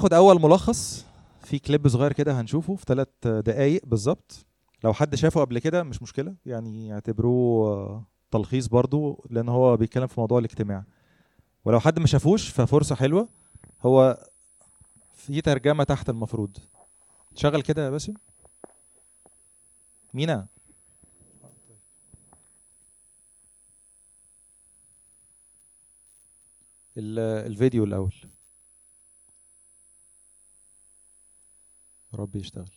[0.00, 1.04] هناخد أول ملخص
[1.44, 4.46] في كليب صغير كده هنشوفه في ثلاث دقايق بالظبط.
[4.84, 10.20] لو حد شافه قبل كده مش مشكلة يعني اعتبروه تلخيص برضو لأن هو بيتكلم في
[10.20, 10.84] موضوع الاجتماع.
[11.64, 13.28] ولو حد ما شافوش ففرصة حلوة
[13.82, 14.26] هو
[15.14, 16.56] في ترجمة تحت المفروض.
[17.34, 18.14] شغل كده يا باسم.
[20.14, 20.46] مينا.
[26.98, 28.14] ال- الفيديو الأول.
[32.12, 32.70] يا رب يشتغل.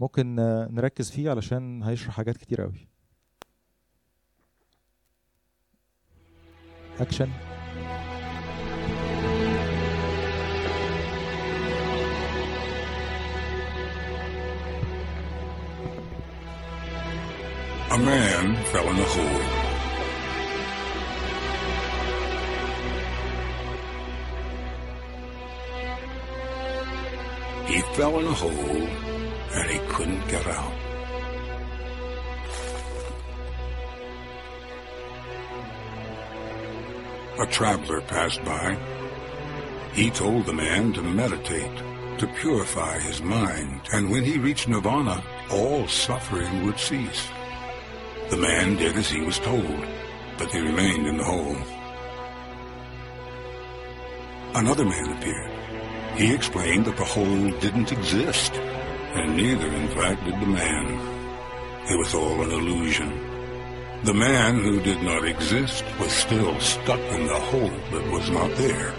[0.00, 0.34] ممكن
[0.70, 2.88] نركز فيه علشان هيشرح حاجات كتير قوي.
[7.00, 7.30] اكشن
[17.90, 19.57] A man fell in a hole.
[27.68, 28.88] He fell in a hole
[29.52, 30.72] and he couldn't get out.
[37.38, 38.74] A traveler passed by.
[39.92, 41.76] He told the man to meditate,
[42.18, 47.28] to purify his mind, and when he reached nirvana, all suffering would cease.
[48.30, 49.84] The man did as he was told,
[50.38, 51.56] but he remained in the hole.
[54.54, 55.57] Another man appeared.
[56.18, 60.86] He explained that the hole didn't exist, and neither, in fact, did the man.
[61.88, 63.10] It was all an illusion.
[64.02, 68.50] The man who did not exist was still stuck in the hole that was not
[68.56, 68.92] there.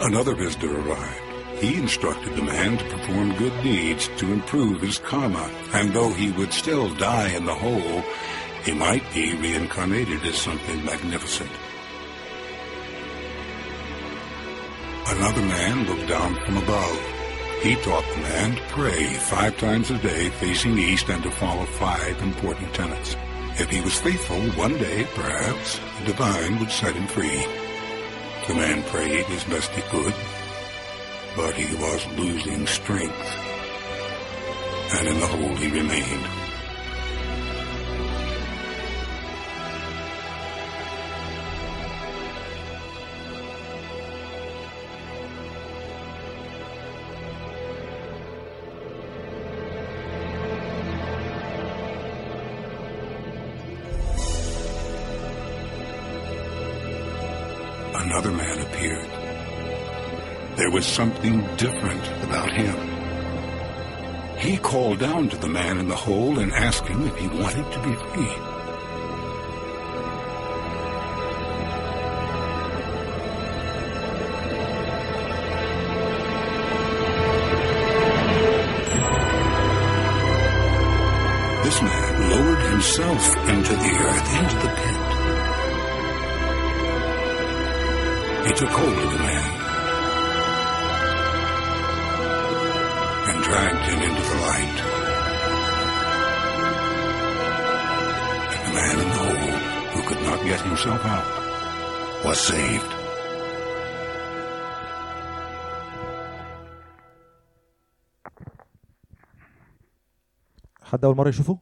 [0.00, 1.22] Another visitor arrived.
[1.58, 6.32] He instructed the man to perform good deeds to improve his karma, and though he
[6.32, 8.02] would still die in the hole,
[8.62, 11.50] he might be reincarnated as something magnificent.
[15.10, 17.00] Another man looked down from above.
[17.62, 21.64] He taught the man to pray five times a day facing east and to follow
[21.64, 23.16] five important tenets.
[23.58, 27.44] If he was faithful, one day, perhaps, the divine would set him free.
[28.46, 30.14] The man prayed as best he could,
[31.34, 33.36] but he was losing strength.
[34.92, 36.37] And in the hole he remained.
[60.98, 62.74] Something different about him.
[64.36, 67.70] He called down to the man in the hole and asked him if he wanted
[67.70, 68.34] to be free.
[81.62, 85.00] This man lowered himself into the earth, into the pit.
[88.48, 89.37] He took hold of the man
[93.48, 94.78] dragged him into the light.
[98.52, 99.52] And the man in the hole,
[99.92, 101.28] who could not get himself out,
[102.24, 102.92] was saved.
[110.82, 111.58] حد اول مره يشوفه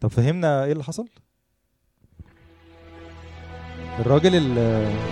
[0.00, 1.08] طب فهمنا إيه اللي حصل
[3.98, 4.58] الراجل ال-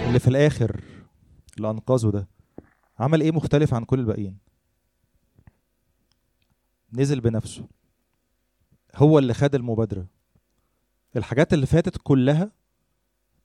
[0.09, 0.81] اللي في الآخر
[1.57, 2.29] اللي انقذه ده
[2.99, 4.39] عمل إيه مختلف عن كل الباقيين؟
[6.93, 7.65] نزل بنفسه.
[8.95, 10.07] هو اللي خد المبادرة.
[11.17, 12.51] الحاجات اللي فاتت كلها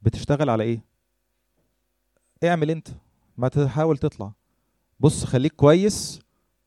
[0.01, 0.81] بتشتغل على إيه؟
[2.43, 2.87] اعمل أنت.
[3.37, 4.31] ما تحاول تطلع.
[4.99, 6.19] بص خليك كويس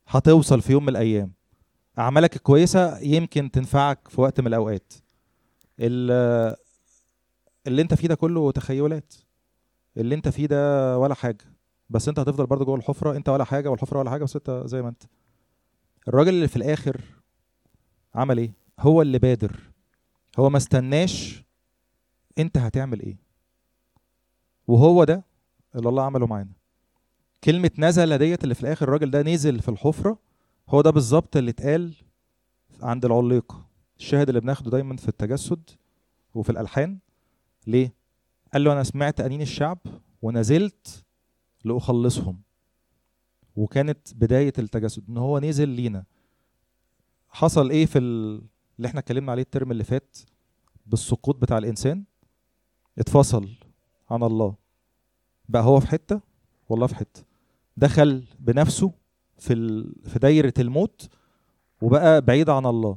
[0.06, 1.32] هتوصل في يوم من الأيام.
[1.98, 4.92] أعمالك الكويسة يمكن تنفعك في وقت من الأوقات.
[5.80, 6.56] ال-
[7.66, 9.15] اللي أنت فيه ده كله تخيلات.
[9.97, 11.52] اللي أنت فيه ده ولا حاجة.
[11.92, 14.83] بس انت هتفضل برضه جوه الحفرة انت ولا حاجة والحفرة ولا حاجة بس انت زي
[14.83, 15.03] ما انت.
[16.09, 17.00] الراجل اللي في الآخر
[18.15, 19.60] عمل إيه؟ هو اللي بادر.
[20.39, 21.44] هو ما استناش
[22.39, 23.16] انت هتعمل إيه.
[24.68, 25.24] وهو ده
[25.74, 26.53] اللي الله عمله معانا.
[27.44, 30.18] كلمة نزل ديت اللي في الآخر الراجل ده نزل في الحفرة
[30.68, 31.94] هو ده بالظبط اللي اتقال
[32.83, 33.66] عند العليقة
[33.98, 35.71] الشاهد اللي بناخده دايما في التجسد
[36.34, 36.98] وفي الألحان.
[37.66, 37.92] ليه؟
[38.53, 39.78] قال له أنا سمعت أنين الشعب
[40.22, 41.04] ونزلت
[41.64, 42.41] لأخلصهم.
[43.56, 46.04] وكانت بداية التجسد إن هو نزل لينا.
[47.30, 48.42] حصل إيه في ال...
[48.76, 50.16] اللي إحنا اتكلمنا عليه الترم اللي فات؟
[50.86, 52.04] بالسقوط بتاع الإنسان.
[52.98, 53.48] اتفصل
[54.10, 54.54] عن الله.
[55.48, 56.20] بقى هو في حتة
[56.68, 57.22] والله في حتة.
[57.76, 58.92] دخل بنفسه
[59.38, 59.54] في.
[60.06, 61.08] في دايرة الموت
[61.82, 62.97] وبقى بعيد عن الله.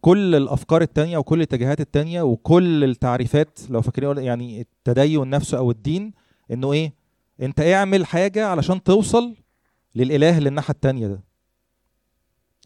[0.00, 6.12] كل الأفكار التانية وكل الاتجاهات التانية وكل التعريفات لو فاكرين يعني التدين نفسه أو الدين
[6.50, 6.92] إنه إيه؟
[7.40, 9.36] انت اعمل حاجة علشان توصل
[9.94, 11.20] للإله اللي الناحية التانية ده.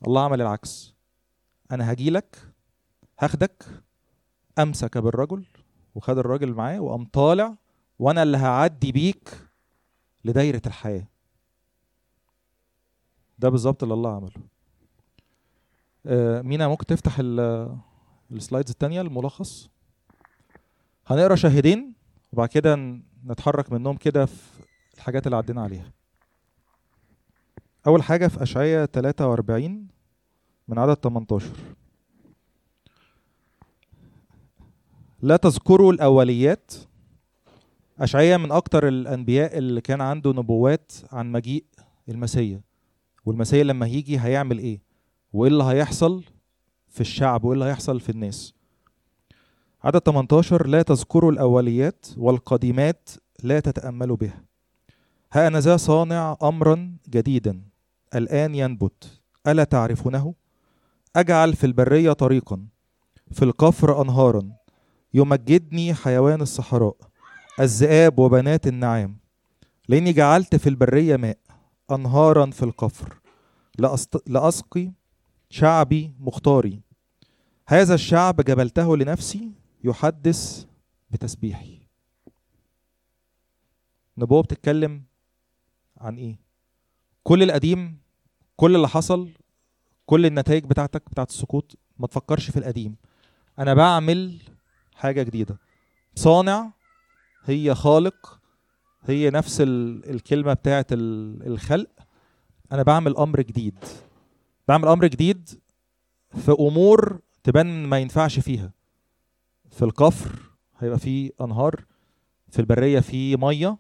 [0.07, 0.95] الله عمل العكس.
[1.71, 2.49] أنا هجيلك
[3.21, 3.65] هاخدك
[4.59, 5.45] أمسك بالرجل
[5.95, 7.57] وخد الراجل معاه وقام طالع
[7.99, 9.29] وأنا اللي هعدي بيك
[10.25, 11.07] لدايرة الحياة.
[13.39, 14.33] ده بالظبط اللي الله عمله.
[16.07, 17.77] آه، مينا ممكن تفتح ال-
[18.33, 19.71] السلايدز التانية الملخص؟
[21.07, 21.93] هنقرأ شاهدين
[22.33, 24.43] وبعد كده نتحرك منهم كده في
[24.95, 25.91] الحاجات اللي عدينا عليها.
[27.87, 29.87] أول حاجة في أشعية 43
[30.69, 31.47] من عدد 18
[35.23, 36.73] لا تذكروا الأوليات.
[38.01, 41.65] أشعية من أكتر الأنبياء اللي كان عنده نبوات عن مجيء
[42.09, 42.61] المسيا
[43.25, 44.81] والمسيا لما هيجي هيعمل إيه؟
[45.33, 46.25] وإيه اللي هيحصل
[46.89, 48.55] في الشعب؟ وإيه اللي هيحصل في الناس؟
[49.85, 53.11] عدد 18 لا تذكروا الأوليات والقديمات
[53.43, 54.45] لا تتأملوا بها.
[55.33, 57.63] ها أنا ذا صانع أمرا جديدا.
[58.15, 59.21] الآن ينبت.
[59.47, 60.35] ألا تعرفونه؟
[61.17, 62.67] أجعل في البرية طريقا.
[63.33, 64.53] في القفر أنهارا.
[65.15, 66.97] يمجدني حيوان الصحراء.
[67.61, 69.17] الذئاب وبنات النعام.
[69.89, 71.39] لأني جعلت في البرية ماء.
[71.91, 73.21] أنهارا في القفر.
[74.27, 74.93] لأسقي
[75.51, 76.81] شعبي مختاري.
[77.69, 80.67] هذا الشعب جبلته لنفسي يحدث
[81.11, 81.79] بتسبيحي.
[84.19, 85.03] نبوة بتتكلم
[85.97, 86.37] عن إيه؟
[87.23, 87.99] كل القديم
[88.57, 89.31] كل اللي حصل
[90.07, 92.97] كل النتائج بتاعتك بتاعت السقوط ما تفكرش في القديم.
[93.59, 94.39] أنا بعمل
[94.95, 95.59] حاجة جديدة.
[96.15, 96.73] صانع
[97.45, 98.41] هي خالق
[99.03, 101.91] هي نفس ال- الكلمة بتاعت ال- الخلق.
[102.73, 103.79] أنا بعمل أمر جديد.
[104.69, 105.49] بعمل أمر جديد
[106.37, 108.73] في أمور تبان ما ينفعش فيها.
[109.75, 111.85] في القفر هيبقى فيه أنهار
[112.49, 113.79] في البرية فيه مية.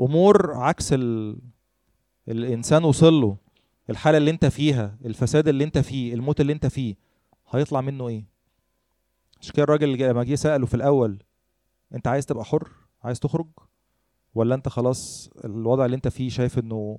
[0.00, 1.38] أمور عكس ال...
[2.28, 3.36] الإنسان وصل له
[3.90, 6.94] الحالة اللي أنت فيها الفساد اللي أنت فيه الموت اللي أنت فيه
[7.50, 8.24] هيطلع منه إيه؟
[9.40, 11.22] عشان كده الراجل لما جه سأله في الأول
[11.94, 12.68] أنت عايز تبقى حر؟
[13.04, 13.46] عايز تخرج؟
[14.34, 16.98] ولا أنت خلاص الوضع اللي أنت فيه شايف إنه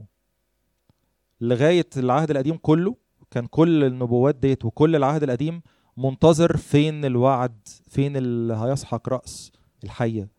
[1.42, 2.96] لغاية العهد القديم كله
[3.32, 5.62] كان كل النبوات ديت وكل العهد القديم
[5.98, 9.52] منتظر فين الوعد فين اللي هيسحق رأس
[9.84, 10.30] الحية؟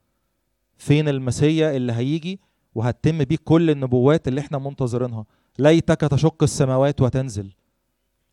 [0.77, 2.41] فين المسيا اللي هيجي
[2.75, 5.25] وهتتم بيه كل النبوات اللي إحنا منتظرينها؟
[5.59, 7.53] ليتك تشق السماوات وتنزل.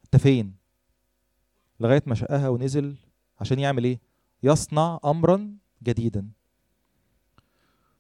[0.06, 0.54] انت فين؟
[1.80, 2.96] لغاية ما شقها ونزل
[3.40, 4.00] عشان يعمل إيه؟
[4.44, 6.30] يصنع امرا جديدا.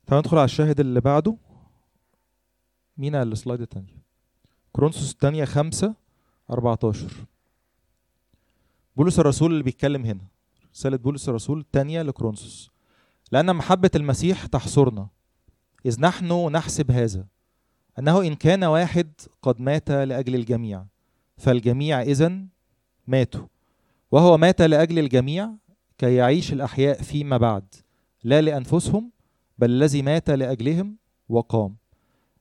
[0.05, 1.37] تعالوا ندخل على الشاهد اللي بعده.
[2.97, 3.97] مين السلايد التانية
[4.71, 5.95] كرونسوس التانية خمسة
[6.49, 7.25] 14
[8.95, 10.27] بولس الرسول اللي بيتكلم هنا.
[10.73, 12.71] رسالة بولس الرسول الثانية لكرونسوس
[13.31, 15.07] لأن محبة المسيح تحصرنا.
[15.85, 17.25] إذ نحن نحسب هذا.
[17.99, 19.11] أنه إن كان واحد
[19.41, 20.85] قد مات لأجل الجميع.
[21.37, 22.47] فالجميع إذن
[23.07, 23.45] ماتوا.
[24.11, 25.51] وهو مات لأجل الجميع
[25.97, 27.75] كي يعيش الأحياء فيما بعد.
[28.23, 29.11] لا لأنفسهم
[29.57, 30.97] بل الذي مات لأجلهم
[31.29, 31.75] وقام.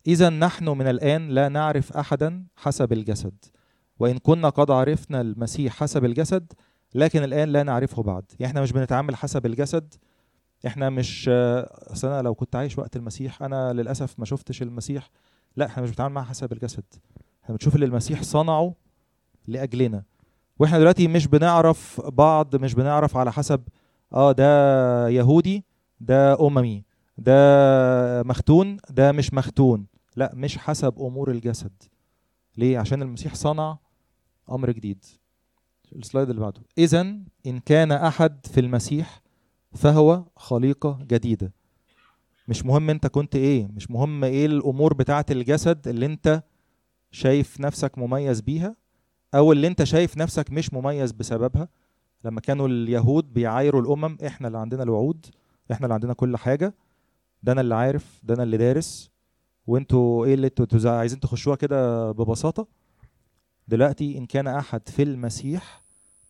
[0.06, 3.34] إذا نحن من الآن لا نعرف أحدا حسب الجسد.
[3.98, 6.52] وإن كنا قد عرفنا المسيح حسب الجسد
[6.94, 8.24] لكن الآن لا نعرفه بعد.
[8.32, 9.94] يعني إحنا مش بنتعامل حسب الجسد.
[10.66, 15.10] إحنا مش أصل أنا لو كنت عايش وقت المسيح أنا للأسف ما شفتش المسيح.
[15.56, 16.84] لا إحنا مش بنتعامل معاه حسب الجسد.
[17.44, 18.74] إحنا بنشوف اللي المسيح صنعه
[19.48, 20.02] لأجلنا.
[20.58, 23.62] وإحنا دلوقتي مش بنعرف بعض مش بنعرف على حسب
[24.12, 25.64] آه ده يهودي
[26.00, 26.84] ده أممي
[27.18, 29.86] ده مختون ده مش مختون.
[30.16, 31.72] لا مش حسب أمور الجسد.
[32.56, 33.78] ليه؟ عشان المسيح صنع
[34.50, 35.04] أمر جديد.
[35.96, 36.62] السلايد اللي بعده.
[36.78, 37.00] اذا
[37.46, 39.22] إن كان أحد في المسيح
[39.72, 41.52] فهو خليقة جديدة.
[42.48, 43.66] مش مهم أنت كنت إيه.
[43.66, 46.42] مش مهم إيه الأمور بتاعة الجسد اللي أنت
[47.10, 48.76] شايف نفسك مميز بيها
[49.34, 51.68] أو اللي أنت شايف نفسك مش مميز بسببها.
[52.24, 55.26] لما كانوا اليهود بيعايروا الأمم إحنا اللي عندنا الوعود
[55.72, 56.74] إحنا اللي عندنا كل حاجة.
[57.42, 59.10] ده أنا اللي عارف ده أنا اللي دارس.
[59.66, 62.66] وأنتوا إيه اللي أنتوا عايزين تخشوها كده ببساطة؟
[63.68, 65.82] دلوقتي إن كان أحد في المسيح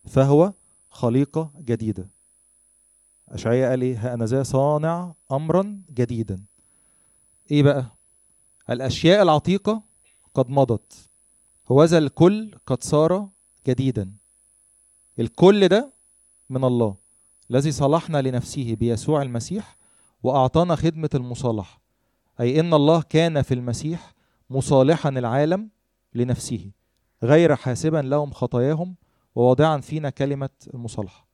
[0.07, 0.53] فهو
[0.89, 2.07] خليقة جديدة.
[3.29, 6.43] أشعياء قال ها أنا ذا صانع امرا جديدا.
[7.51, 7.85] إيه بقى؟
[8.69, 9.81] الأشياء العتيقة
[10.33, 11.09] قد مضت.
[11.71, 13.29] هوذا الكل قد صار
[13.67, 14.11] جديدا.
[15.19, 15.91] الكل ده
[16.49, 16.95] من الله
[17.51, 19.77] الذي صلحنا لنفسه بيسوع المسيح
[20.23, 21.81] وأعطانا خدمة المصالحة
[22.39, 24.13] أي إن الله كان في المسيح
[24.49, 25.69] مصالحا العالم
[26.13, 26.71] لنفسه.
[27.25, 28.95] غير حاسبا لهم خطاياهم
[29.35, 31.27] وواضعا فينا كلمة المصالحة.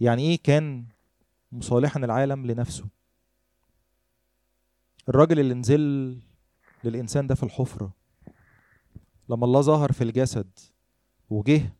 [0.00, 0.84] يعني إيه كان
[1.52, 2.84] مصالحا العالم لنفسه؟
[5.08, 6.18] الراجل اللي نزل
[6.84, 7.92] للإنسان ده في الحفرة
[9.28, 10.50] لما الله ظهر في الجسد
[11.30, 11.72] وجه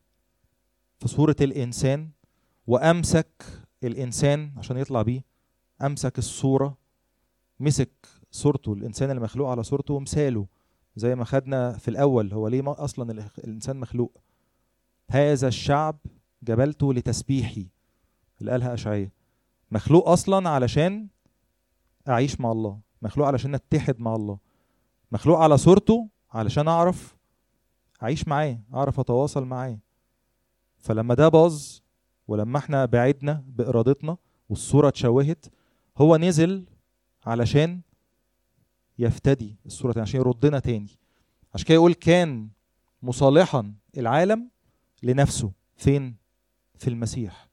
[0.98, 2.10] في صورة الإنسان
[2.66, 3.44] وأمسك
[3.84, 5.24] الإنسان عشان يطلع بيه
[5.82, 6.78] أمسك الصورة
[7.60, 10.46] مسك صورته الإنسان اللي مخلوق على صورته ومثاله
[10.96, 14.18] زي ما خدنا في الأول هو ليه ما أصلا الإنسان مخلوق.
[15.10, 15.96] هذا الشعب
[16.42, 17.68] جبلته لتسبيحي.
[18.40, 19.12] اللي قالها أشعية.
[19.70, 21.08] مخلوق أصلا علشان
[22.08, 22.80] أعيش مع الله.
[23.02, 24.38] مخلوق علشان أتحد مع الله.
[25.12, 27.16] مخلوق على صورته علشان أعرف
[28.02, 29.78] أعيش معاه أعرف أتواصل معاه.
[30.78, 31.78] فلما ده باظ
[32.28, 34.16] ولما إحنا بعدنا بإرادتنا
[34.48, 35.46] والصورة اتشوهت
[35.98, 36.64] هو نزل
[37.26, 37.80] علشان
[38.98, 40.90] يفتدي الصورة تاني عشان يردنا تاني.
[41.54, 42.48] عشان كده يقول كان
[43.02, 44.48] مصالحا العالم
[45.02, 46.16] لنفسه فين؟
[46.78, 47.48] في المسيح.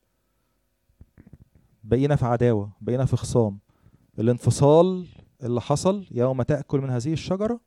[1.84, 3.60] بقينا في عداوة بقينا في خصام.
[4.20, 5.08] الانفصال
[5.44, 7.60] اللي حصل يوم تأكل من هذه الشجرة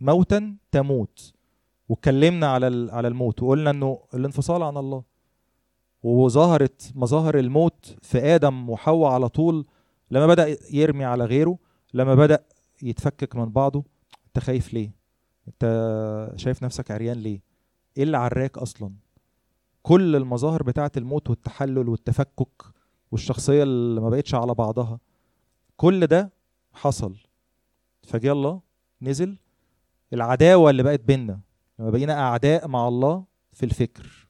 [0.00, 1.32] موتا تموت.
[1.88, 5.02] واتكلمنا على على الموت وقلنا إنه الانفصال عن الله.
[6.02, 9.66] وظهرت مظاهر الموت في آدم وحواء على طول
[10.10, 11.58] لما بدأ يرمي على غيره
[11.94, 12.44] لما بدأ
[12.82, 13.84] يتفكك من بعضه
[14.26, 14.90] أنت خايف ليه؟
[15.48, 17.40] أنت شايف نفسك عريان ليه؟
[17.96, 18.92] إيه اللي عراك أصلا؟
[19.82, 22.62] كل المظاهر بتاعة الموت والتحلل والتفكك
[23.12, 24.98] والشخصية اللي ما بقتش على بعضها
[25.76, 26.32] كل ده
[26.72, 27.16] حصل.
[28.02, 28.60] فجاء الله
[29.02, 29.36] نزل
[30.12, 31.40] العداوة اللي بقت بينا
[31.78, 34.28] لما بقينا أعداء مع الله في الفكر.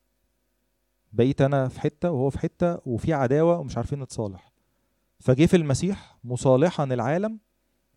[1.13, 4.53] بقيت أنا في حتة وهو في حتة وفي عداوة ومش عارفين نتصالح.
[5.21, 7.39] فجه في المسيح مصالحا العالم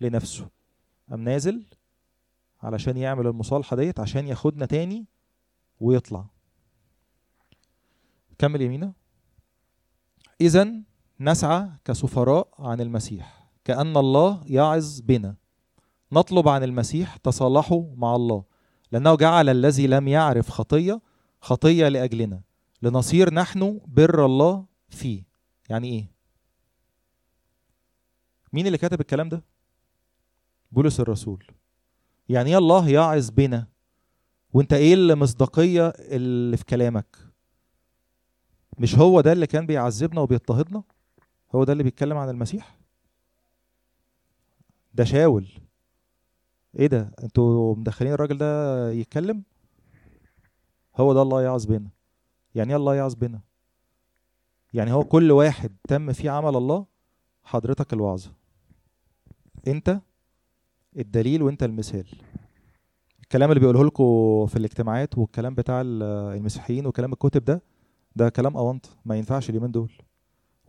[0.02, 0.50] لنفسه.
[1.10, 1.64] قام نازل
[2.64, 5.06] علشان يعمل المصالحة ديت عشان ياخدنا تاني
[5.80, 6.25] ويطلع.
[8.38, 8.94] كمل يمينه
[10.42, 10.74] اذا
[11.20, 15.36] نسعى كسفراء عن المسيح كأن الله يعظ بنا.
[16.12, 18.44] نطلب عن المسيح تصالحوا مع الله
[18.92, 21.02] لأنه جعل الذي لم يعرف خطية
[21.42, 22.42] خطية لأجلنا
[22.82, 25.24] لنصير نحن بر الله فيه.
[25.70, 26.12] يعني إيه؟
[28.54, 29.44] مين اللي كتب الكلام ده؟
[30.75, 31.44] بولس الرسول.
[32.29, 33.67] يعني إيه الله يعظ بنا؟
[34.53, 37.17] وأنت إيه المصداقية اللي في كلامك؟
[38.79, 40.84] مش هو ده اللي كان بيعذبنا وبيضطهدنا؟
[41.55, 42.77] هو ده اللي بيتكلم عن المسيح؟
[44.94, 45.48] ده شاول.
[46.79, 49.44] إيه ده؟ أنتوا مدخلين الراجل ده يتكلم؟
[50.96, 51.89] هو ده الله يعظ بنا.
[52.55, 53.41] يعني إيه الله يعظ بنا؟
[54.74, 56.86] يعني هو كل واحد تم فيه عمل الله
[57.44, 58.32] حضرتك الوعظة
[59.67, 60.01] أنت
[60.98, 62.08] الدليل وانت المثال
[63.22, 67.62] الكلام اللي بيقوله لكم في الاجتماعات والكلام بتاع المسيحيين وكلام الكتب ده
[68.16, 69.92] ده كلام أونط ما ينفعش اليومين دول.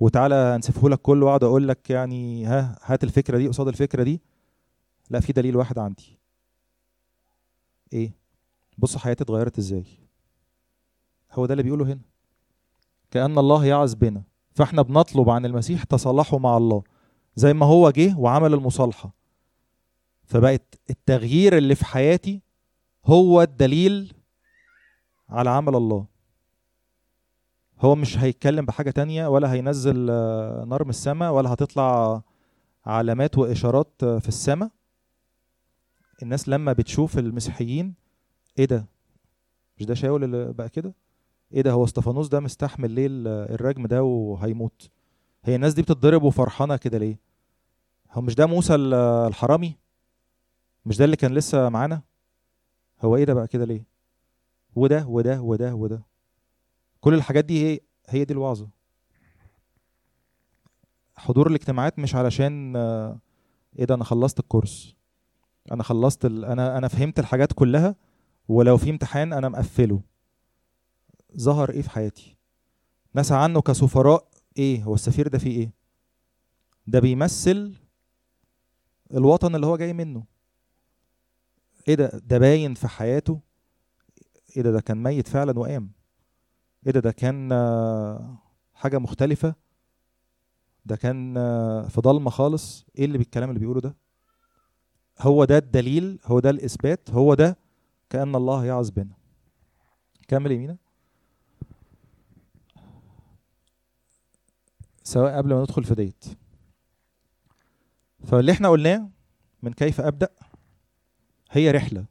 [0.01, 4.21] وتعالى انسفه لك كله واقعد أقول لك يعني ها هات الفكرة دي قصاد الفكرة دي.
[5.11, 6.19] لا في دليل واحد عندي.
[7.93, 8.13] إيه؟
[8.79, 9.85] بص حياتي اتغيرت إزاي؟
[11.33, 12.01] هو ده اللي بيقوله هنا.
[13.11, 14.23] كأن الله يعظ بنا
[14.55, 16.83] فإحنا بنطلب عن المسيح تصالحه مع الله
[17.37, 19.15] زي ما هو جه وعمل المصالحة.
[20.27, 22.41] فبقت التغيير اللي في حياتي
[23.05, 24.13] هو الدليل
[25.29, 26.07] على عمل الله.
[27.81, 30.07] هو مش هيتكلم بحاجة تانية ولا هينزل
[30.69, 32.23] نار من السماء ولا هتطلع
[32.87, 34.71] علامات وإشارات في السماء.
[36.23, 37.95] الناس لما بتشوف المسيحيين
[38.59, 38.87] إيه ده؟
[39.79, 40.95] مش ده شاول اللي بقى كده؟
[41.53, 43.07] إيه ده؟ هو استفانوس ده مستحمل ليه
[43.55, 44.91] الرجم ده وهيموت؟
[45.45, 47.19] هي الناس دي بتتضرب وفرحانة كده ليه؟
[48.13, 49.77] هو مش ده موسى الحرامي؟
[50.87, 52.03] مش ده اللي كان لسه معانا؟
[53.01, 53.85] هو إيه ده بقى كده ليه؟
[54.75, 56.03] وده وده وده وده
[57.01, 58.69] كل الحاجات دي هي هي دي الوعظة.
[61.17, 62.77] حضور الاجتماعات مش علشان
[63.79, 64.97] إيه ده أنا خلصت الكورس.
[65.73, 66.45] أنا خلصت ال...
[66.45, 67.97] أنا أنا فهمت الحاجات كلها
[68.49, 70.01] ولو في امتحان أنا مقفله.
[71.37, 72.37] ظهر إيه في حياتي؟
[73.15, 74.29] نسى عنه كسفراء
[74.59, 75.73] إيه؟ هو السفير ده فيه إيه؟
[76.87, 77.75] ده بيمثل
[79.15, 80.25] الوطن اللي هو جاي منه.
[81.89, 83.41] إيه ده؟ ده باين في حياته.
[84.57, 85.91] إيه ده؟ ده كان ميت فعلا وقام.
[86.87, 87.53] إيه ده؟ ده كان
[88.75, 89.55] حاجة مختلفة.
[90.87, 91.35] ده كان
[91.89, 92.87] في ضلمة خالص.
[92.99, 93.97] إيه اللي بالكلام اللي بيقوله ده؟
[95.19, 97.57] هو ده الدليل؟ هو ده الإثبات؟ هو ده
[98.11, 99.15] كأن الله يعظ بنا.
[100.29, 100.77] كمل يمينة
[105.03, 106.25] سواء قبل ما ندخل في ديت.
[108.25, 109.09] فاللي إحنا قلناه
[109.63, 110.29] من كيف أبدأ
[111.51, 112.05] هي رحلة.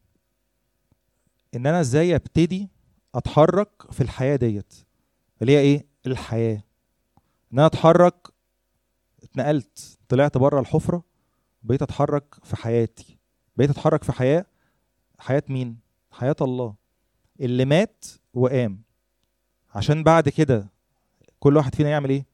[1.56, 2.70] إن أنا إزاي أبتدي
[3.16, 4.74] أتحرك في الحياة ديت؟
[5.42, 6.64] اللي هي إيه؟ الحياة.
[7.54, 8.28] إن أنا أتحرك
[9.24, 11.04] اتنقلت طلعت بره الحفرة
[11.64, 13.18] بقيت أتحرك في حياتي.
[13.58, 14.46] بقيت أتحرك في حياة
[15.20, 15.78] حياة مين؟
[16.12, 16.76] حياة الله.
[17.40, 18.82] اللي مات وقام.
[19.76, 20.70] عشان بعد كده
[21.40, 22.26] كل واحد فينا يعمل إيه؟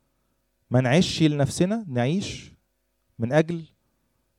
[0.71, 2.51] ما نعيش لنفسنا نعيش
[3.19, 3.63] من أجل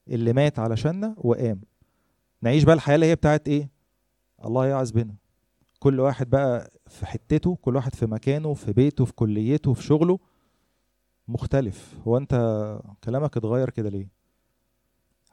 [0.09, 1.61] اللي مات علشاننا وقام.
[2.43, 3.69] نعيش بقى الحياة اللي هي بتاعت إيه؟
[4.45, 5.15] الله يعز بنا.
[5.79, 10.19] كل واحد بقى في حتته كل واحد في مكانه في بيته في كليته في شغله
[11.29, 11.95] مختلف.
[12.07, 12.35] هو أنت
[13.05, 14.09] كلامك اتغير كده ليه؟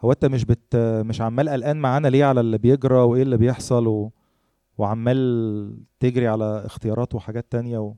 [0.02, 3.88] هو أنت مش بت مش عمال قلقان معانا ليه على اللي بيجرى وإيه اللي بيحصل
[3.88, 4.12] و...
[4.78, 7.94] وعمال تجري على اختيارات وحاجات تانية و...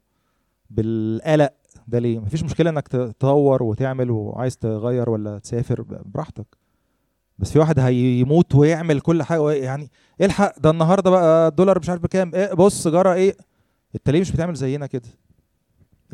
[0.70, 1.53] بالقلق
[1.88, 6.61] ده ليه؟ مفيش مشكلة إنك تطور وتعمل وعايز تغير ولا تسافر براحتك.
[7.41, 9.89] بس في واحد هيموت ويعمل كل حاجة يعني
[10.21, 12.36] الحق ده النهارده بقى الدولار مش عارف بكام.
[12.36, 13.38] إيه بص جرى إيه
[13.95, 15.10] انت ليه مش بتعمل زينا كده؟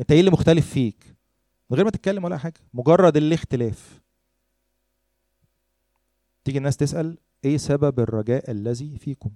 [0.00, 1.16] انت إيه اللي مختلف فيك؟
[1.70, 2.60] من غير ما تتكلم ولا حاجة.
[2.74, 4.00] مجرد الاختلاف
[6.44, 9.30] تيجي الناس تسأل إيه سبب الرجاء الذي فيكم؟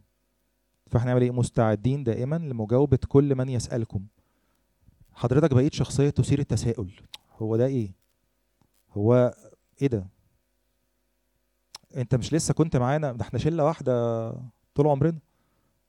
[0.86, 4.06] فاحنا نعمل إيه؟ مستعدين دائما لمجاوبة كل من يسألكم.
[5.12, 6.90] حضرتك بقيت شخصية تثير التساؤل.
[7.38, 7.94] هو ده إيه؟
[8.92, 9.34] هو
[9.82, 10.06] إيه ده؟
[11.96, 14.30] انت مش لسه كنت معانا؟ ده إحنا شلة واحدة
[14.74, 15.18] طول عمرنا.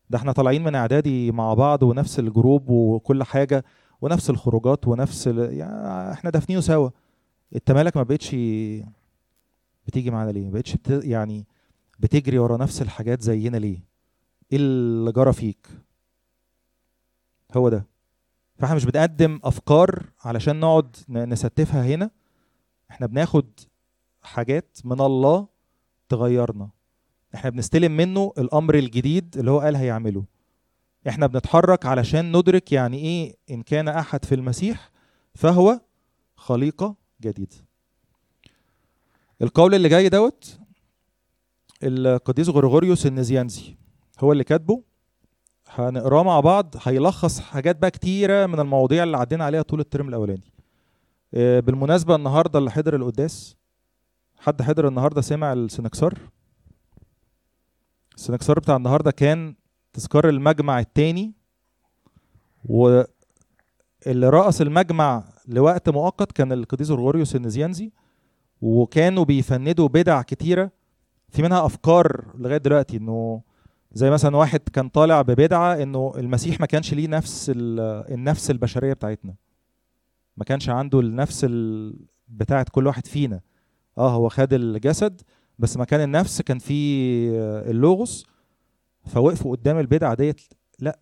[0.10, 3.65] ده إحنا طالعين من اعدادي مع بعض ونفس الجروب وكل حاجة
[4.01, 5.38] ونفس الخروجات ونفس ال...
[5.57, 6.89] يعني إحنا دافنينه سوا.
[7.55, 8.27] انت مالك ما بقتش
[9.88, 10.89] بتيجي معانا ليه؟ ما بقتش بت...
[11.03, 11.45] يعني
[12.00, 13.79] بتجري ورا نفس الحاجات زينا ليه؟
[14.51, 15.67] إيه اللي جرى فيك؟
[17.57, 17.86] هو ده.
[18.60, 22.10] فاحنا مش بنقدم افكار علشان نقعد نستفها هنا.
[22.92, 23.46] إحنا بناخد
[24.22, 25.48] حاجات من الله
[26.14, 26.70] تغيرنا.
[27.36, 30.24] إحنا بنستلم منه الأمر الجديد اللي هو قال هيعمله.
[31.08, 34.92] إحنا بنتحرك علشان ندرك يعني إيه إن كان أحد في المسيح
[35.36, 35.80] فهو
[36.36, 37.56] خليقة جديدة.
[39.42, 40.60] القول اللي جاي دوت
[41.84, 43.76] القديس غريغوريوس النزيانزي
[44.20, 44.84] هو اللي كاتبه.
[45.70, 50.54] هنقراه مع بعض هيلخص حاجات بقى كتيرة من المواضيع اللي عدينا عليها طول الترم الأولاني.
[51.34, 53.56] بالمناسبة النهاردة اللي حضر القداس
[54.44, 56.14] حد حضر النهاردة سمع السنكسار؟
[58.16, 59.56] السنكسار بتاع النهاردة كان
[59.94, 61.34] تذكار المجمع التاني
[62.66, 63.06] واللي
[64.08, 67.92] رأس المجمع لوقت مؤقت كان القديس غريغوريوس النزيانزي
[68.62, 70.72] وكانوا بيفندوا بدع كتيرة
[71.29, 73.42] في منها أفكار لغاية دلوقتي إنه
[73.94, 79.36] زي مثلا واحد كان طالع ببدعة إنه المسيح ما كانش ليه نفس النفس البشرية بتاعتنا
[80.38, 81.46] ما كانش عنده النفس
[82.27, 83.42] بتاعت كل واحد فينا.
[83.98, 85.22] آه هو خد الجسد
[85.60, 87.29] بس مكان النفس كان فيه
[87.70, 88.27] اللوغوس
[89.06, 90.42] فوقفوا قدام البدعة ديت.
[90.79, 91.00] لا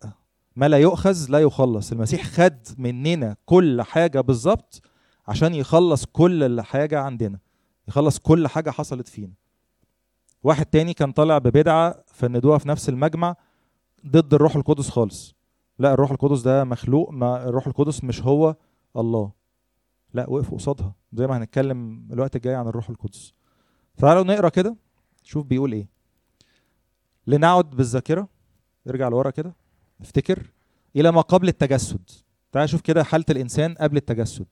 [0.56, 1.92] ما لا يؤخذ لا يخلص.
[1.92, 4.82] المسيح خد مننا كل حاجة بالظبط
[5.28, 7.38] عشان يخلص كل حاجة عندنا
[7.88, 9.32] يخلص كل حاجة حصلت فينا.
[10.42, 13.36] واحد تاني كان طالع ببدعة فندوها في نفس المجمع
[14.06, 15.34] ضد الروح القدس خالص.
[15.78, 18.56] لا الروح القدس ده مخلوق ما الروح القدس مش هو
[18.96, 19.41] الله.
[20.14, 20.94] لا وقفوا قصادها.
[21.12, 23.34] زي ما هنتكلم الوقت الجاي عن الروح القدس.
[23.96, 24.76] تعالوا نقرأ كده
[25.22, 25.88] شوف بيقول إيه.
[27.26, 28.28] لنعد بالذاكرة.
[28.86, 29.54] نرجع لورا كده.
[30.00, 30.50] نفتكر
[30.96, 32.10] إلى ما قبل التجسد.
[32.52, 34.46] تعال شوف كده حالة الإنسان قبل التجسد.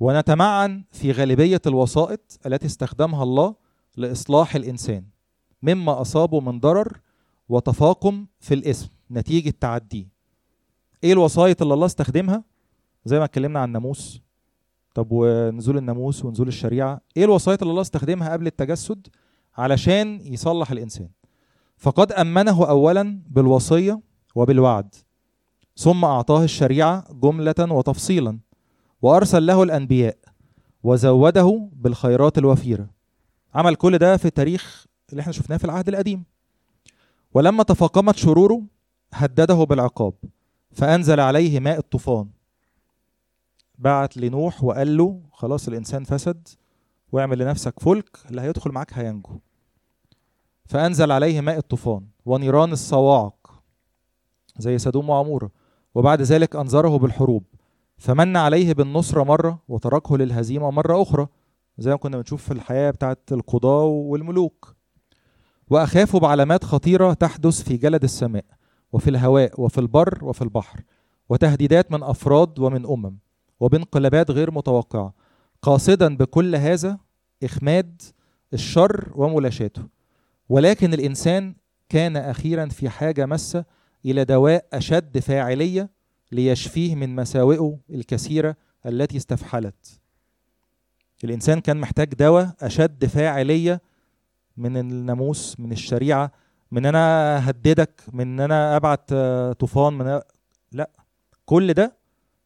[0.00, 3.54] ونتمعن في غالبية الوسائط التي استخدمها الله
[3.96, 5.04] لإصلاح الإنسان.
[5.62, 7.00] مما أصابه من ضرر
[7.48, 10.08] وتفاقم في الإسم نتيجة تعديه.
[11.04, 12.44] إيه الوسائط اللي الله استخدمها؟
[13.04, 14.20] زي ما اتكلمنا عن الناموس
[14.96, 19.06] طب ونزول الناموس ونزول الشريعة إيه الوسائط اللي الله استخدمها قبل التجسد؟
[19.56, 21.08] علشان يصلح الإنسان.
[21.76, 24.00] فقد أمنه أولا بالوصية
[24.34, 24.94] وبالوعد
[25.76, 28.38] ثم أعطاه الشريعة جملة وتفصيلا
[29.02, 30.16] وأرسل له الأنبياء
[30.82, 32.90] وزوده بالخيرات الوفيرة.
[33.54, 36.24] عمل كل ده في التاريخ اللي إحنا شفناه في العهد القديم.
[37.34, 38.62] ولما تفاقمت شروره
[39.12, 40.14] هدده بالعقاب
[40.72, 42.35] فأنزل عليه ماء الطوفان.
[43.78, 46.48] بعت لنوح وقال له خلاص الإنسان فسد
[47.12, 49.40] واعمل لنفسك فلك اللي هيدخل معاك هينجو.
[50.66, 53.62] فأنزل عليه ماء الطوفان ونيران الصواعق
[54.58, 55.50] زي سدوم وعمورة.
[55.94, 57.44] وبعد ذلك أنذره بالحروب.
[57.98, 61.26] فمن عليه بالنصرة مرة وتركه للهزيمة مرة أخرى
[61.78, 64.76] زي ما كنا بنشوف في الحياة بتاعت القضاة والملوك.
[65.70, 68.44] وأخافوا بعلامات خطيرة تحدث في جلد السماء
[68.92, 70.80] وفي الهواء وفي البر وفي البحر
[71.28, 73.18] وتهديدات من أفراد ومن أمم.
[73.60, 75.14] وبانقلابات غير متوقعة
[75.62, 76.98] قاصدا بكل هذا
[77.42, 78.02] إخماد
[78.52, 79.82] الشر وملاشاته.
[80.48, 81.54] ولكن الإنسان
[81.88, 83.64] كان أخيرا في حاجة مسة
[84.04, 85.90] إلى دواء أشد فاعلية
[86.32, 90.00] ليشفيه من مساوئه الكثيرة التي استفحلت.
[91.24, 93.80] الإنسان كان محتاج دواء أشد فاعلية
[94.56, 96.32] من الناموس من الشريعة
[96.70, 99.14] من أنا أهددك من أن أنا أبعت
[99.58, 100.22] طوفان من أنا...
[100.72, 100.90] لا
[101.44, 101.96] كل ده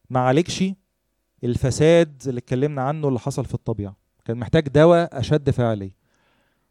[0.09, 0.63] ما عالجش
[1.43, 3.95] الفساد اللي اتكلمنا عنه اللي حصل في الطبيعة.
[4.25, 5.95] كان محتاج دواء أشد فاعلية.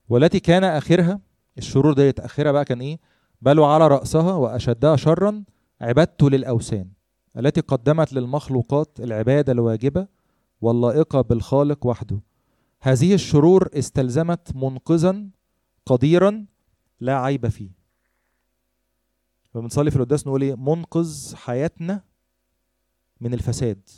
[0.08, 1.20] والتي كان آخرها
[1.58, 2.98] الشرور ديت آخرها بقى كان إيه؟
[3.42, 5.44] بل على رأسها وأشدها شرا
[5.80, 6.88] عبادته للأوثان
[7.36, 10.06] التي قدمت للمخلوقات العبادة الواجبة
[10.60, 12.20] واللائقة بالخالق وحده.
[12.80, 15.24] هذه الشرور استلزمت منقذا
[15.86, 16.46] قديرا
[17.00, 17.70] لا عيب فيه.
[19.54, 22.02] فبنصلي في القداس نقول إيه؟ منقذ حياتنا
[23.20, 23.88] من الفساد.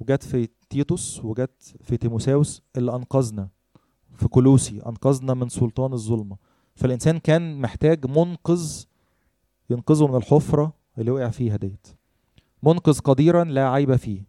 [0.00, 3.48] وجت في تيتوس وجت في تيموساوس اللي أنقذنا
[4.14, 6.36] في كولوسي أنقذنا من سلطان الظلمة.
[6.74, 8.84] فالإنسان كان محتاج منقذ
[9.70, 11.86] ينقذه من الحفرة اللي وقع فيها ديت.
[12.62, 14.26] منقذ قديرا لا عيب فيه.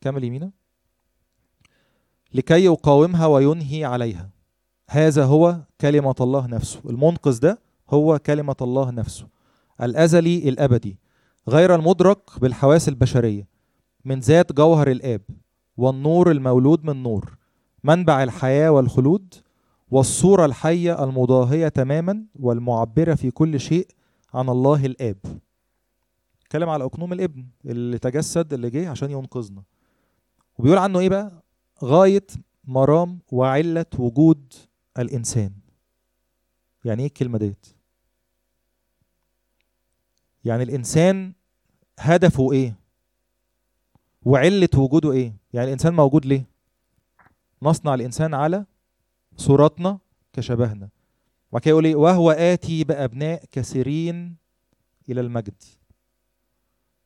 [0.00, 0.50] كمل يمينة؟
[2.34, 4.30] لكي يقاومها وينهي عليها.
[4.90, 6.80] هذا هو كلمة الله نفسه.
[6.84, 7.58] المنقذ ده
[7.90, 9.26] هو كلمة الله نفسه.
[9.82, 10.98] الأزلي الأبدي.
[11.48, 13.46] غير المدرك بالحواس البشرية.
[14.06, 15.22] من ذات جوهر الآب
[15.76, 17.36] والنور المولود من نور
[17.84, 19.34] منبع الحياة والخلود
[19.90, 23.88] والصورة الحية المضاهية تماما والمعبرة في كل شيء
[24.34, 25.16] عن الله الآب.
[26.42, 29.62] اتكلم على أقنوم الابن اللي تجسد اللي جه عشان ينقذنا.
[30.58, 31.42] وبيقول عنه إيه بقى؟
[31.84, 32.26] غاية
[32.64, 34.54] مرام وعلة وجود
[34.98, 35.52] الإنسان.
[36.84, 37.66] يعني إيه الكلمة ديت؟
[40.44, 41.32] يعني الإنسان
[41.98, 42.85] هدفه إيه؟
[44.26, 46.46] وعلة وجوده إيه؟ يعني الإنسان موجود ليه؟
[47.62, 48.64] نصنع الإنسان على
[49.36, 49.98] صورتنا
[50.32, 50.88] كشبهنا.
[51.52, 54.36] وبعد كده يقول إيه؟ وهو آتي بأبناء كثيرين
[55.08, 55.62] إلى المجد.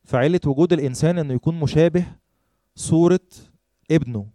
[0.03, 2.05] فعلة وجود الإنسان إنه يكون مشابه
[2.75, 3.27] صورة
[3.91, 4.27] ابنه.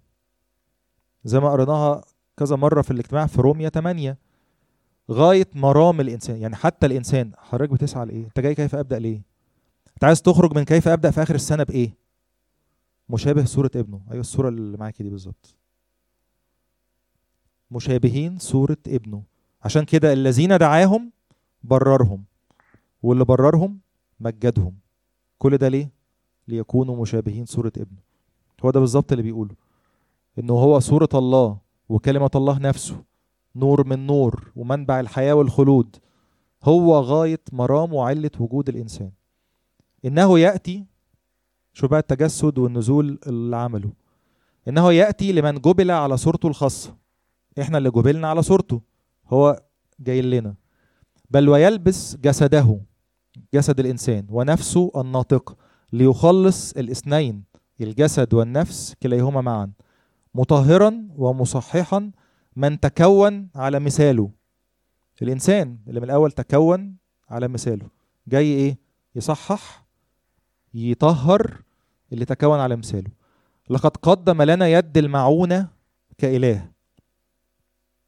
[1.25, 2.01] زي ما قريناها
[2.37, 4.18] كذا مرة في الاجتماع في روميا 8
[5.11, 7.33] غاية مرام الإنسان يعني حتى الإنسان.
[7.38, 9.20] حضرتك بتسعى لإيه؟ أنت جاي كيف أبدأ ليه؟
[9.94, 12.06] أنت عايز تخرج من كيف أبدأ في آخر السنة بإيه؟
[13.09, 14.01] مشابه صورة ابنه.
[14.11, 15.57] أيوة الصورة اللي معاكي دي بالظبط.
[17.71, 19.23] مشابهين صورة ابنه.
[19.64, 21.12] عشان كده الذين دعاهم
[21.64, 22.25] بررهم
[23.03, 23.81] واللي بررهم
[24.21, 24.79] مجدهم.
[25.38, 25.90] كل ده ليه؟
[26.49, 27.99] ليكونوا مشابهين صورة ابنه.
[28.64, 29.55] هو ده بالظبط اللي بيقوله.
[30.38, 33.05] إنه هو صورة الله وكلمة الله نفسه.
[33.57, 35.97] نور من نور ومنبع الحياة والخلود.
[36.64, 39.11] هو غاية مرام وعلة وجود الإنسان.
[40.05, 40.85] إنه يأتي
[41.77, 43.93] شو بقى التجسد والنزول اللي عمله؟
[44.69, 46.97] إنه يأتي لمن جبل على صورته الخاصة.
[47.61, 48.81] إحنا اللي جبلنا على صورته.
[49.27, 49.62] هو
[50.01, 50.55] جاي لنا.
[51.31, 52.81] بل ويلبس جسده
[53.55, 55.57] جسد الإنسان ونفسه الناطقة
[55.93, 57.45] ليخلص الإثنين
[57.81, 59.73] الجسد والنفس كليهما معا
[60.35, 62.11] مطهرا ومصححا
[62.57, 64.31] من تكون على مثاله.
[65.23, 66.97] الإنسان اللي من الأول تكون
[67.31, 67.87] على مثاله.
[68.29, 68.79] جاي إيه؟
[69.15, 69.87] يصحح
[70.75, 71.65] يطهر
[72.12, 73.11] اللي تكون على مثاله.
[73.71, 75.69] لقد قدم لنا يد المعونة
[76.19, 76.71] كإله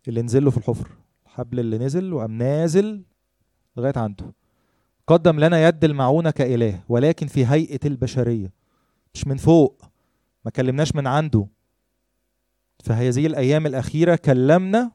[0.08, 0.88] اللي نزل له في الحفر
[1.26, 3.02] الحبل اللي نزل وقام نازل
[3.76, 4.32] لغاية عنده.
[5.06, 8.52] قدم لنا يد المعونة كإله ولكن في هيئة البشرية
[9.14, 9.82] مش من فوق
[10.44, 11.46] ما كلمناش من عنده.
[12.84, 14.92] في هذه الأيام الأخيرة كلمنا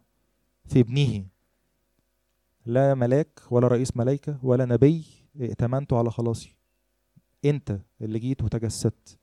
[0.65, 1.25] في ابنه.
[2.65, 5.05] لا ملاك ولا رئيس ملائكة ولا نبي
[5.41, 6.55] ائتمنت على خلاصي
[7.45, 9.17] أنت اللي جيت وتجسدت.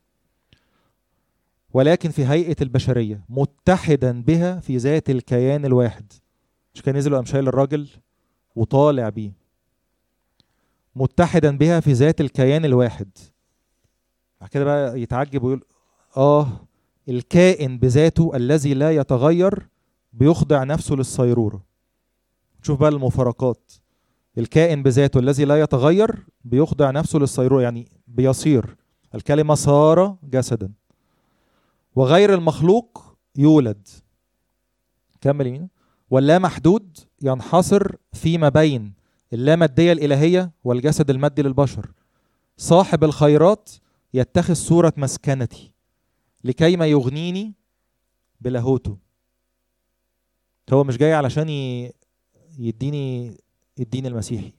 [1.72, 6.12] ولكن في هيئة البشرية متحدا بها في ذات الكيان الواحد.
[6.74, 7.88] مش كان نزل شايل الراجل
[8.56, 9.32] وطالع بيه.
[10.96, 13.08] متحدا بها في ذات الكيان الواحد.
[14.40, 15.64] بعد كده بقى يتعجب ويقول
[16.16, 16.48] آه
[17.08, 19.68] الكائن بذاته الذي لا يتغير
[20.12, 21.64] بيخضع نفسه للصيرورة.
[22.62, 23.72] شوف بقى المفارقات.
[24.38, 28.76] الكائن بذاته الذي لا يتغير بيخضع نفسه للصيرورة يعني بيصير.
[29.14, 30.72] الكلمة صار جسدا.
[31.94, 33.88] وغير المخلوق يولد.
[35.20, 35.68] كمل يمين.
[36.10, 38.92] واللا محدود ينحصر فيما بين
[39.32, 41.90] اللامادية الإلهية والجسد المادي للبشر.
[42.56, 43.70] صاحب الخيرات
[44.14, 45.72] يتخذ صورة مسكنتي
[46.44, 47.54] لكي ما يغنيني
[48.40, 48.96] بلاهوته.
[50.72, 51.48] هو مش جاي علشان
[52.58, 53.36] يديني
[53.82, 54.52] الدين المسيحي.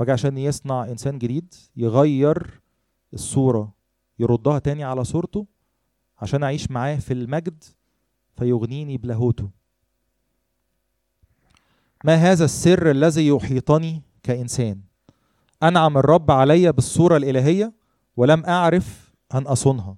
[0.00, 2.60] جاي عشان يصنع إنسان جديد يغير
[3.14, 3.74] الصورة
[4.18, 5.46] يردها تاني على صورته
[6.18, 7.64] عشان أعيش معاه في المجد
[8.36, 9.50] فيغنيني بلاهوته.
[12.04, 14.80] ما هذا السر الذي يحيطني كإنسان؟
[15.62, 17.72] أنعم الرب علي بالصورة الإلهية
[18.16, 19.96] ولم أعرف أن أصونها.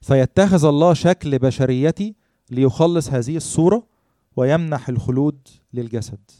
[0.00, 2.14] فيتخذ الله شكل بشريتي
[2.50, 3.86] ليخلص هذه الصورة
[4.36, 6.30] ويمنح الخلود للجسد.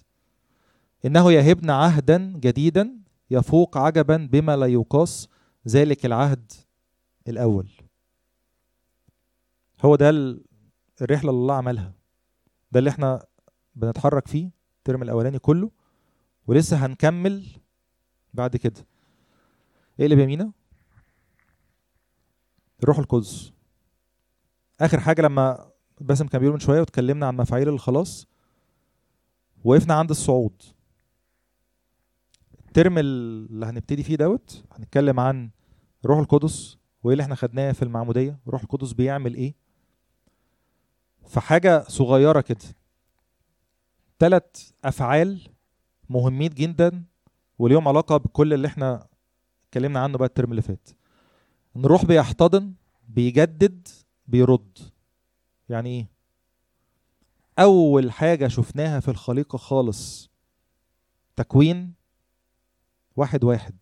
[1.07, 2.99] إنه يهبنا عهدا جديدا
[3.31, 5.29] يفوق عجبا بما لا يقاس
[5.69, 6.53] ذلك العهد
[7.29, 7.71] الأول.
[9.85, 10.45] هو ده ال-
[11.03, 11.92] الرحلة اللي الله عملها.
[12.73, 13.27] ده اللي إحنا
[13.75, 15.71] بنتحرك فيه الترم الأولاني كله
[16.47, 17.47] ولسه هنكمل
[18.35, 18.87] بعد كده.
[20.01, 20.53] اقلب يمينة
[22.83, 23.53] الروح القدس.
[24.81, 28.27] آخر حاجة لما باسم كان بيقول من شوية واتكلمنا عن مفاعيل الخلاص
[29.64, 30.62] وقفنا عند الصعود.
[32.77, 35.51] الترم اللي هنبتدي فيه دوت هنتكلم عن
[36.05, 39.55] الروح القدس وإيه اللي إحنا خدناه في المعمودية الروح القدس بيعمل إيه.
[41.27, 42.65] فحاجة صغيرة كده.
[44.19, 45.41] ثلاث أفعال
[46.11, 47.05] مهمين جدا
[47.59, 49.07] وليهم علاقة بكل اللي إحنا
[49.69, 50.89] اتكلمنا عنه بقى الترم اللي فات.
[51.77, 52.75] إن الروح بيحتضن
[53.09, 53.89] بيجدد
[54.27, 54.79] بيرد.
[55.69, 56.07] يعني إيه؟
[57.59, 60.31] أول حاجة شفناها في الخليقة خالص
[61.37, 62.06] تكوين
[63.17, 63.75] واحد واحد.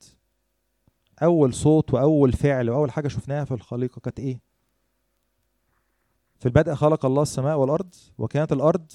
[1.22, 4.40] أول صوت وأول فعل وأول حاجة شفناها في الخليقة كانت إيه؟
[6.38, 8.92] في البدء خلق الله السماء والأرض وكانت الأرض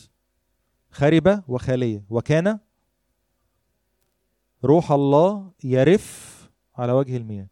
[0.92, 2.60] خربه وخالية وكان
[4.66, 6.40] روح الله يرف
[6.76, 7.48] على وجه المياه.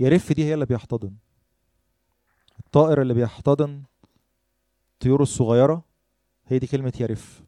[0.00, 1.16] يرف دي هي اللي بيحتضن.
[2.58, 3.82] الطائر اللي بيحتضن
[4.92, 5.84] الطيور الصغيرة
[6.46, 7.42] هي دي كلمة يرف.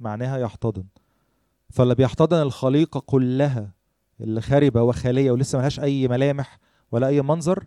[0.00, 0.86] معناها يحتضن.
[1.70, 3.74] فاللي بيحتضن الخليقة كلها
[4.20, 4.40] اللي
[4.76, 6.58] وخاليه ولسه ملهاش أي ملامح
[6.92, 7.64] ولا أي منظر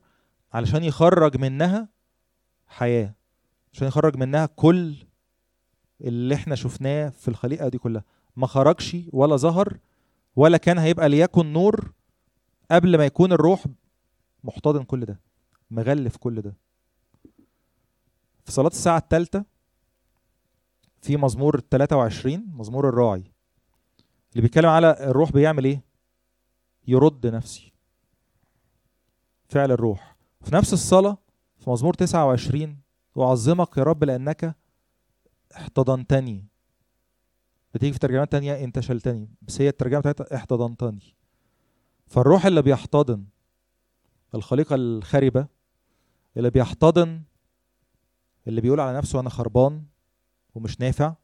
[0.54, 1.90] علشان يخرج منها
[2.68, 3.14] حياة
[3.74, 4.96] عشان يخرج منها كل
[6.02, 8.04] اللي إحنا شفناه في الخليقة دي كلها.
[8.36, 9.78] ما خرجش ولا ظهر
[10.36, 11.92] ولا كان هيبقى ليكن نور
[12.72, 13.66] قبل ما يكون الروح
[14.44, 15.20] محتضن كل ده
[15.72, 16.56] مغلف كل ده.
[18.46, 19.46] في صلاة الساعة الثالثة
[21.02, 23.24] في مزمور 23 مزمور الراعي
[24.32, 25.82] اللي بيتكلم على الروح بيعمل إيه؟
[26.88, 27.74] يرد نفسي.
[29.50, 30.16] فعل الروح.
[30.42, 31.18] في نفس الصلاة
[31.58, 32.78] في مزمور 29
[33.18, 34.56] أعظمك يا رب لأنك
[35.56, 36.46] احتضنتني.
[37.74, 39.30] بتيجي في ترجمات تانية أنت شلتني.
[39.42, 41.16] بس هي الترجمة بتاعتها احتضنتني.
[42.08, 43.26] فالروح اللي بيحتضن
[44.36, 45.48] الخليقة الخاربة
[46.38, 47.22] اللي بيحتضن
[48.48, 49.84] اللي بيقول على نفسه أنا خربان
[50.56, 51.16] ومش نافع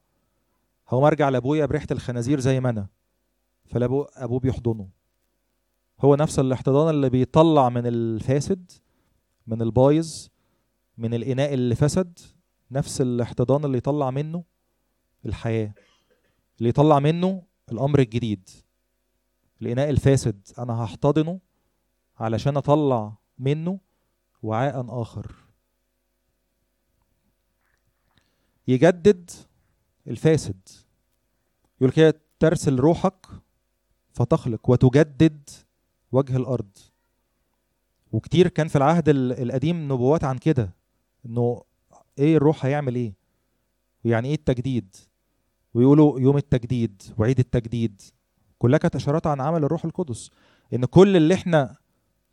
[0.88, 2.86] هو أرجع لأبويا بريحة الخنازير زي ما أنا.
[3.66, 4.88] فلابو أبوه بيحضنه.
[6.04, 8.72] هو نفس الاحتضان اللي بيطلع من الفاسد
[9.46, 10.28] من البايظ
[10.98, 12.18] من الإناء اللي فسد
[12.70, 14.44] نفس الاحتضان اللي يطلع منه
[15.26, 15.74] الحياة
[16.58, 18.48] اللي يطلع منه الأمر الجديد
[19.62, 20.48] الإناء الفاسد.
[20.58, 21.40] أنا هحتضنه
[22.18, 23.80] علشان أطلع منه
[24.42, 25.34] وعاء آخر.
[28.68, 29.30] يجدد
[30.06, 30.68] الفاسد.
[31.80, 33.26] يقول كده ترسل روحك
[34.12, 35.50] فتخلق وتجدد
[36.12, 36.68] وجه الأرض.
[38.12, 40.70] وكتير كان في العهد ال- القديم نبوات عن كده
[41.26, 41.62] إنه
[42.18, 43.12] إيه الروح هيعمل إيه؟
[44.04, 44.96] ويعني إيه التجديد؟
[45.74, 48.00] ويقولوا يوم التجديد وعيد التجديد.
[48.58, 50.30] كلها كانت إشارات عن عمل الروح القدس
[50.74, 51.76] إن كل اللي إحنا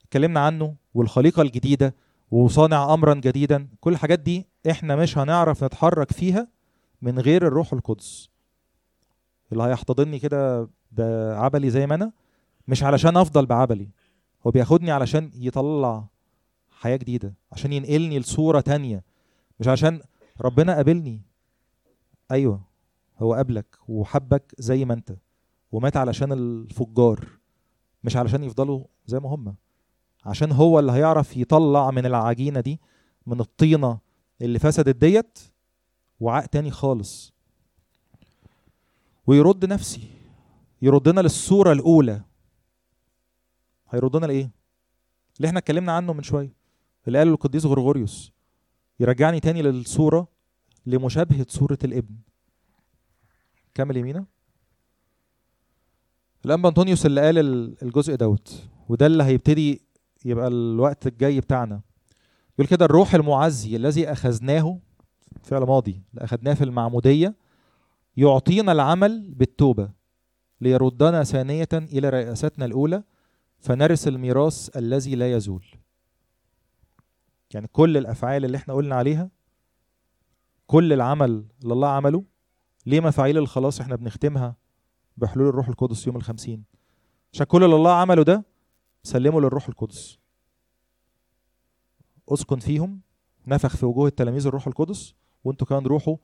[0.06, 1.96] اتكلمنا عنه والخليقة الجديدة
[2.32, 6.48] وصانع امرا جديدا كل الحاجات دي إحنا مش هنعرف نتحرك فيها
[7.02, 8.30] من غير الروح القدس.
[9.52, 12.12] اللي هيحتضني كده بعبلي زي ما أنا
[12.70, 13.90] مش علشان أفضل بعبلي
[14.48, 16.06] هو بياخدني علشان يطلع
[16.70, 19.04] حياة جديدة عشان ينقلني لصورة تانية
[19.60, 20.02] مش عشان
[20.42, 21.22] ربنا قابلني.
[22.32, 22.62] أيوه
[23.20, 25.16] هو قابلك وحبك زي ما أنت
[25.72, 27.28] ومات علشان الفجار
[28.04, 29.56] مش علشان يفضلوا زي ما هم.
[30.26, 32.80] عشان هو اللي هيعرف يطلع من العجينة دي
[33.26, 34.00] من الطينة
[34.42, 35.40] اللي فسدت ديت
[36.20, 37.34] وعاء تاني خالص.
[39.28, 40.08] ويرد نفسي
[40.82, 42.29] يردنا للصورة الأولى.
[43.90, 44.52] هيردنا لإيه؟
[45.38, 46.54] اللي إحنا اتكلمنا عنه من شوية
[47.08, 48.32] اللي قاله القديس غرغوريوس.
[49.00, 50.28] يرجعني تاني للصورة
[50.86, 52.16] لمشابهة صورة الابن.
[53.74, 54.26] كمل يمينة؟
[56.46, 59.82] الأنبا أنطونيوس اللي قال ال- الجزء دوت وده اللي هيبتدي
[60.26, 61.82] يبقى الوقت الجاي بتاعنا.
[62.54, 64.80] يقول كده الروح المعزي الذي أخذناه
[65.44, 67.36] فعل ماضي اللي أخذناه في المعمودية
[68.18, 69.90] يعطينا العمل بالتوبة
[70.62, 73.04] ليردنا ثانية إلى رئاستنا الأولى
[73.60, 75.66] فنرث الميراث الذي لا يزول.
[77.54, 79.30] يعني كل الأفعال اللي إحنا قلنا عليها
[80.68, 82.24] كل العمل اللي الله عمله
[82.86, 84.56] ليه مفاعيل الخلاص إحنا بنختمها
[85.18, 86.64] بحلول الروح القدس يوم الخمسين؟
[87.34, 88.46] عشان كل اللي الله عمله ده
[89.04, 90.18] سلمه للروح القدس.
[92.30, 93.02] أسكن فيهم
[93.48, 96.18] نفخ في وجوه التلاميذ الروح القدس وأنتوا كمان روحوا.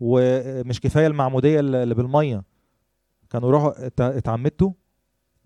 [0.00, 2.44] ومش كفاية المعمودية اللي بالمية
[3.30, 4.72] كانوا روحوا ات- اتعمدتوا.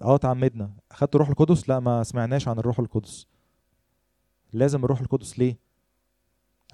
[0.03, 3.27] آه اتعمدنا اخدتوا الروح القدس؟ لا ما سمعناش عن الروح القدس.
[4.53, 5.59] لازم الروح القدس ليه؟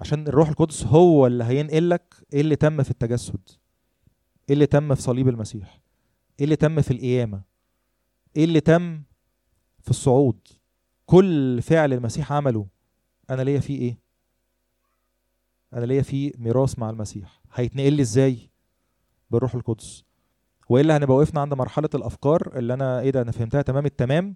[0.01, 3.49] عشان الروح القدس هو اللي هينقل لك إيه اللي تم في التجسد
[4.49, 5.79] إيه اللي تم في صليب المسيح
[6.39, 7.41] إيه اللي تم في القيامة
[8.37, 9.03] إيه اللي تم
[9.81, 10.39] في الصعود.
[11.05, 12.67] كل فعل المسيح عمله
[13.29, 13.99] أنا ليا فيه إيه؟
[15.73, 17.41] أنا ليا فيه ميراث مع المسيح.
[17.53, 18.49] هيتنقل لي إزاي؟
[19.31, 20.03] بالروح القدس.
[20.69, 24.35] والا هنبقى وقفنا عند مرحلة الأفكار اللي أنا إيه ده أنا فهمتها تمام التمام.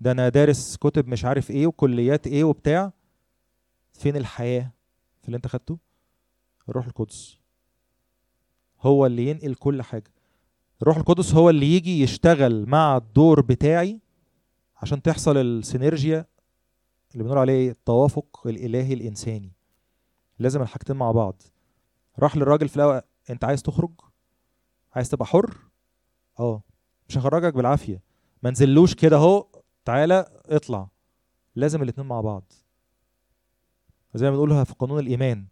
[0.00, 2.92] ده أنا دارس كتب مش عارف إيه وكليات إيه وبتاع.
[3.92, 4.72] فين الحياة
[5.20, 5.78] في اللي أنت خدته؟
[6.68, 7.36] الروح القدس.
[8.80, 10.10] هو اللي ينقل كل حاجة.
[10.82, 14.00] الروح القدس هو اللي يجي يشتغل مع الدور بتاعي
[14.76, 16.26] عشان تحصل السينرجيا
[17.12, 19.52] اللي بنقول عليه؟ التوافق الإلهي الإنساني.
[20.38, 21.42] لازم الحاجتين مع بعض.
[22.18, 23.90] راح للراجل في الأول أنت عايز تخرج؟
[24.94, 25.56] عايز تبقى حر؟
[26.40, 26.62] آه.
[27.08, 28.02] مش هخرجك بالعافية.
[28.42, 29.46] ما نزلوش كده اهو.
[29.84, 30.88] تعالى اطلع.
[31.56, 32.52] لازم الاتنين مع بعض.
[34.14, 35.46] زي ما بنقولها في قانون الإيمان.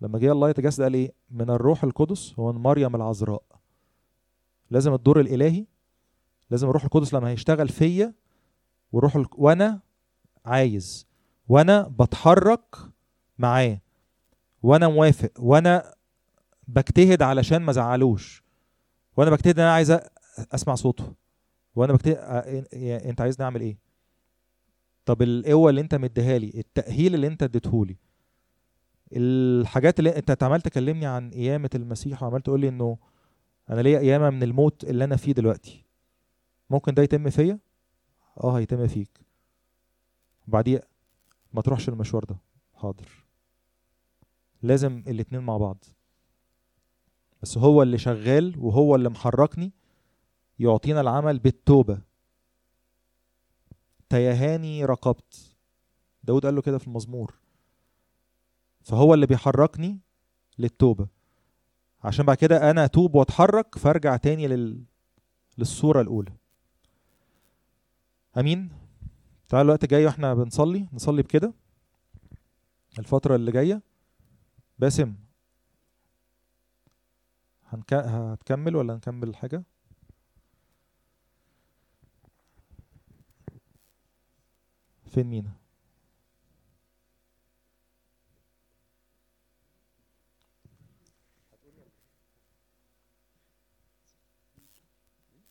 [0.00, 3.42] لما جه الله يتجسد قال إيه؟ من الروح القدس هو مريم العذراء.
[4.70, 5.66] لازم الدور الإلهي
[6.50, 8.14] لازم الروح القدس لما هيشتغل فيا
[8.92, 9.26] والروح ال...
[9.36, 9.80] وأنا
[10.46, 11.06] عايز.
[11.48, 12.76] وأنا بتحرك
[13.38, 13.80] معاه.
[14.62, 15.30] وأنا موافق.
[15.38, 15.94] وأنا
[16.68, 18.47] بجتهد علشان ما ازعلوش
[19.18, 19.98] وأنا بجتهد إن أنا عايز
[20.38, 21.14] أسمع صوته.
[21.74, 22.16] وأنا بجتهد
[23.04, 23.78] أنت عايزني أعمل إيه؟
[25.04, 27.96] طب القوة اللي أنت مديها لي التأهيل اللي أنت اديتهولي
[29.12, 32.98] الحاجات اللي أنت عمال تكلمني عن قيامة المسيح وعمال تقول لي إنه
[33.70, 35.84] أنا ليا قيامة من الموت اللي أنا فيه دلوقتي.
[36.70, 37.58] ممكن ده يتم فيا؟
[38.44, 39.20] آه هيتم فيك.
[40.48, 40.80] وبعديه
[41.52, 42.36] ما تروحش المشوار ده.
[42.74, 43.08] حاضر.
[44.62, 45.84] لازم الاتنين مع بعض.
[47.42, 49.72] بس هو اللي شغال وهو اللي محركني
[50.58, 52.00] يعطينا العمل بالتوبة.
[54.08, 55.56] تيهاني رقبت.
[56.24, 57.34] داود قال له كده في المزمور.
[58.82, 60.00] فهو اللي بيحركني
[60.58, 61.08] للتوبة.
[62.04, 64.82] عشان بعد كده أنا أتوب وأتحرك فأرجع تاني لل...
[65.58, 66.32] للصورة الأولى.
[68.38, 68.68] أمين؟
[69.48, 70.88] تعالوا الوقت الجاي وإحنا بنصلي.
[70.92, 71.54] نصلي بكده.
[72.98, 73.82] الفترة اللي جاية.
[74.78, 75.14] باسم.
[77.72, 77.92] هنك...
[77.94, 79.64] هتكمل ولا نكمل حاجة؟
[85.06, 85.67] فين مينا؟